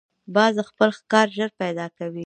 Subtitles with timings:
[0.35, 2.19] باز خپل ښکار ژر پیدا کوي